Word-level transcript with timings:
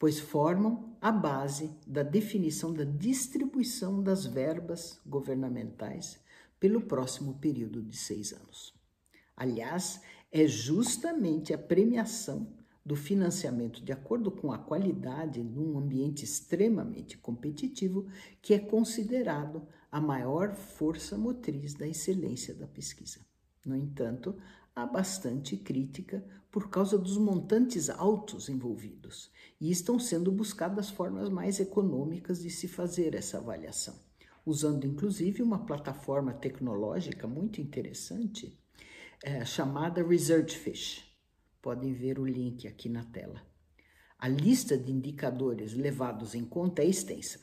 pois 0.00 0.18
formam 0.18 0.96
a 1.00 1.12
base 1.12 1.70
da 1.86 2.02
definição 2.02 2.74
da 2.74 2.82
distribuição 2.82 4.02
das 4.02 4.26
verbas 4.26 5.00
governamentais 5.06 6.18
pelo 6.58 6.80
próximo 6.80 7.34
período 7.34 7.84
de 7.84 7.96
seis 7.96 8.32
anos. 8.32 8.74
Aliás, 9.36 10.02
é 10.32 10.44
justamente 10.48 11.54
a 11.54 11.58
premiação 11.58 12.60
do 12.84 12.96
financiamento 12.96 13.82
de 13.82 13.92
acordo 13.92 14.30
com 14.30 14.52
a 14.52 14.58
qualidade 14.58 15.42
num 15.42 15.78
ambiente 15.78 16.24
extremamente 16.24 17.16
competitivo, 17.16 18.06
que 18.40 18.54
é 18.54 18.58
considerado 18.58 19.66
a 19.90 20.00
maior 20.00 20.54
força 20.54 21.16
motriz 21.16 21.74
da 21.74 21.86
excelência 21.86 22.54
da 22.54 22.66
pesquisa. 22.66 23.20
No 23.64 23.76
entanto, 23.76 24.36
há 24.74 24.84
bastante 24.84 25.56
crítica 25.56 26.24
por 26.50 26.68
causa 26.68 26.98
dos 26.98 27.16
montantes 27.16 27.88
altos 27.88 28.48
envolvidos 28.48 29.30
e 29.60 29.70
estão 29.70 29.98
sendo 29.98 30.32
buscadas 30.32 30.90
formas 30.90 31.28
mais 31.28 31.60
econômicas 31.60 32.42
de 32.42 32.50
se 32.50 32.66
fazer 32.66 33.14
essa 33.14 33.38
avaliação, 33.38 33.94
usando 34.44 34.86
inclusive 34.86 35.42
uma 35.42 35.64
plataforma 35.64 36.34
tecnológica 36.34 37.28
muito 37.28 37.60
interessante 37.60 38.58
é, 39.22 39.44
chamada 39.44 40.04
ResearchFish 40.04 41.11
Podem 41.62 41.92
ver 41.92 42.18
o 42.18 42.26
link 42.26 42.66
aqui 42.66 42.88
na 42.88 43.04
tela. 43.04 43.40
A 44.18 44.26
lista 44.26 44.76
de 44.76 44.90
indicadores 44.90 45.74
levados 45.74 46.34
em 46.34 46.44
conta 46.44 46.82
é 46.82 46.86
extensa. 46.86 47.38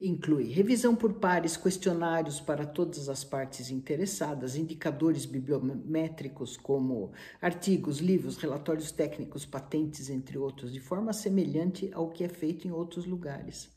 Inclui 0.00 0.44
revisão 0.44 0.96
por 0.96 1.14
pares, 1.14 1.54
questionários 1.54 2.40
para 2.40 2.64
todas 2.64 3.10
as 3.10 3.24
partes 3.24 3.68
interessadas, 3.70 4.56
indicadores 4.56 5.26
bibliométricos 5.26 6.56
como 6.56 7.12
artigos, 7.42 7.98
livros, 7.98 8.38
relatórios 8.38 8.90
técnicos, 8.90 9.44
patentes, 9.44 10.08
entre 10.08 10.38
outros, 10.38 10.72
de 10.72 10.80
forma 10.80 11.12
semelhante 11.12 11.90
ao 11.92 12.08
que 12.08 12.24
é 12.24 12.28
feito 12.28 12.66
em 12.66 12.70
outros 12.70 13.04
lugares, 13.04 13.68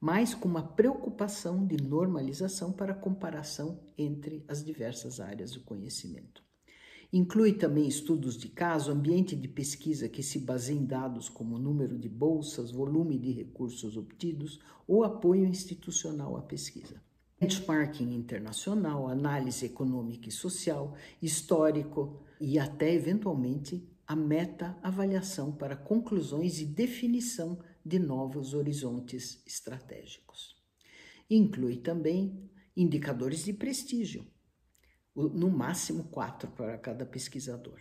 mas 0.00 0.34
com 0.34 0.48
uma 0.48 0.62
preocupação 0.62 1.66
de 1.66 1.76
normalização 1.76 2.72
para 2.72 2.94
comparação 2.94 3.78
entre 3.98 4.42
as 4.48 4.64
diversas 4.64 5.20
áreas 5.20 5.50
do 5.50 5.60
conhecimento. 5.60 6.47
Inclui 7.10 7.54
também 7.54 7.88
estudos 7.88 8.36
de 8.36 8.48
caso, 8.48 8.92
ambiente 8.92 9.34
de 9.34 9.48
pesquisa 9.48 10.10
que 10.10 10.22
se 10.22 10.38
baseia 10.38 10.76
em 10.76 10.84
dados 10.84 11.30
como 11.30 11.58
número 11.58 11.98
de 11.98 12.08
bolsas, 12.08 12.70
volume 12.70 13.18
de 13.18 13.32
recursos 13.32 13.96
obtidos 13.96 14.60
ou 14.86 15.02
apoio 15.02 15.46
institucional 15.46 16.36
à 16.36 16.42
pesquisa. 16.42 17.02
Benchmarking 17.40 18.14
internacional, 18.14 19.08
análise 19.08 19.64
econômica 19.64 20.28
e 20.28 20.32
social, 20.32 20.94
histórico 21.22 22.20
e 22.38 22.58
até 22.58 22.92
eventualmente 22.92 23.88
a 24.06 24.14
meta-avaliação 24.14 25.52
para 25.52 25.76
conclusões 25.76 26.60
e 26.60 26.66
definição 26.66 27.58
de 27.84 27.98
novos 27.98 28.52
horizontes 28.52 29.42
estratégicos. 29.46 30.56
Inclui 31.30 31.76
também 31.76 32.50
indicadores 32.76 33.44
de 33.44 33.52
prestígio, 33.52 34.26
no 35.18 35.50
máximo 35.50 36.04
quatro 36.04 36.48
para 36.52 36.78
cada 36.78 37.04
pesquisador, 37.04 37.80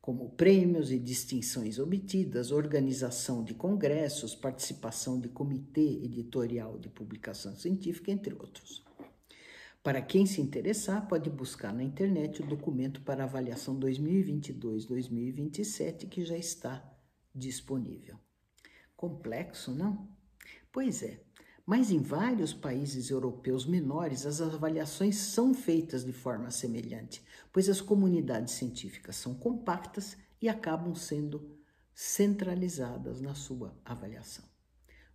como 0.00 0.30
prêmios 0.30 0.92
e 0.92 0.98
distinções 0.98 1.78
obtidas, 1.78 2.50
organização 2.50 3.42
de 3.42 3.54
congressos, 3.54 4.34
participação 4.34 5.18
de 5.18 5.28
comitê 5.28 6.04
editorial 6.04 6.78
de 6.78 6.90
publicação 6.90 7.56
científica, 7.56 8.10
entre 8.10 8.34
outros. 8.34 8.84
Para 9.82 10.02
quem 10.02 10.26
se 10.26 10.40
interessar, 10.40 11.08
pode 11.08 11.30
buscar 11.30 11.72
na 11.72 11.82
internet 11.82 12.42
o 12.42 12.46
documento 12.46 13.00
para 13.02 13.24
avaliação 13.24 13.80
2022-2027 13.80 16.08
que 16.08 16.24
já 16.24 16.36
está 16.36 16.84
disponível. 17.34 18.16
Complexo, 18.96 19.74
não? 19.74 20.08
Pois 20.72 21.02
é, 21.02 21.20
mas 21.66 21.90
em 21.90 22.00
vários 22.00 22.52
países 22.52 23.10
europeus 23.10 23.64
menores, 23.64 24.26
as 24.26 24.40
avaliações 24.40 25.16
são 25.16 25.54
feitas 25.54 26.04
de 26.04 26.12
forma 26.12 26.50
semelhante, 26.50 27.24
pois 27.52 27.68
as 27.68 27.80
comunidades 27.80 28.54
científicas 28.54 29.16
são 29.16 29.34
compactas 29.34 30.16
e 30.40 30.48
acabam 30.48 30.94
sendo 30.94 31.58
centralizadas 31.94 33.20
na 33.20 33.34
sua 33.34 33.74
avaliação. 33.84 34.44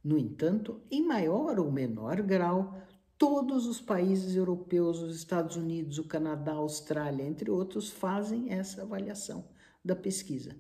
No 0.04 0.18
entanto, 0.18 0.82
em 0.90 1.06
maior 1.06 1.60
ou 1.60 1.72
menor 1.72 2.22
grau, 2.22 2.82
todos 3.18 3.68
os 3.68 3.82
países 3.82 4.36
europeus, 4.36 5.00
os 5.00 5.16
Estados 5.16 5.56
Unidos, 5.56 6.00
o 6.00 6.08
Canadá, 6.08 6.54
a 6.54 6.56
Austrália, 6.56 7.24
entre 7.24 7.52
outros, 7.52 7.90
fazem 7.92 8.52
essa 8.52 8.82
avaliação 8.82 9.46
da 9.84 9.96
pesquisa 9.96 10.56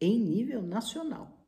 em 0.00 0.20
nível 0.20 0.62
nacional 0.62 1.45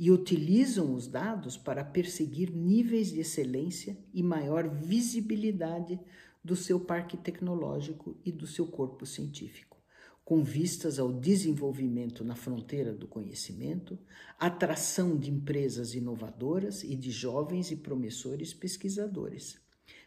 e 0.00 0.10
utilizam 0.10 0.94
os 0.94 1.06
dados 1.06 1.58
para 1.58 1.84
perseguir 1.84 2.50
níveis 2.50 3.10
de 3.10 3.20
excelência 3.20 3.98
e 4.14 4.22
maior 4.22 4.66
visibilidade 4.66 6.00
do 6.42 6.56
seu 6.56 6.80
parque 6.80 7.18
tecnológico 7.18 8.16
e 8.24 8.32
do 8.32 8.46
seu 8.46 8.66
corpo 8.66 9.04
científico, 9.04 9.76
com 10.24 10.42
vistas 10.42 10.98
ao 10.98 11.12
desenvolvimento 11.12 12.24
na 12.24 12.34
fronteira 12.34 12.94
do 12.94 13.06
conhecimento, 13.06 13.98
atração 14.38 15.18
de 15.18 15.30
empresas 15.30 15.94
inovadoras 15.94 16.82
e 16.82 16.96
de 16.96 17.10
jovens 17.10 17.70
e 17.70 17.76
promissores 17.76 18.54
pesquisadores, 18.54 19.60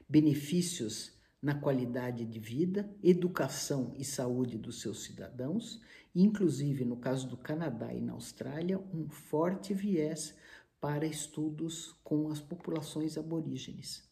benefícios 0.09 1.11
na 1.43 1.53
qualidade 1.53 2.23
de 2.25 2.39
vida, 2.39 2.89
educação 3.03 3.93
e 3.97 4.05
saúde 4.05 4.57
dos 4.57 4.79
seus 4.79 5.03
cidadãos, 5.03 5.81
inclusive 6.15 6.85
no 6.85 6.95
caso 6.95 7.27
do 7.27 7.35
Canadá 7.35 7.94
e 7.94 8.00
na 8.00 8.13
Austrália, 8.13 8.79
um 8.94 9.09
forte 9.09 9.73
viés 9.73 10.33
para 10.79 11.06
estudos 11.06 12.00
com 12.01 12.29
as 12.29 12.39
populações 12.39 13.18
aborígenes 13.18 14.09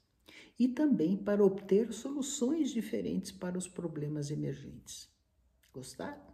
e 0.60 0.68
também 0.68 1.16
para 1.16 1.44
obter 1.44 1.94
soluções 1.94 2.70
diferentes 2.70 3.32
para 3.32 3.58
os 3.58 3.68
problemas 3.68 4.30
emergentes. 4.30 5.10
Gostaram? 5.74 6.32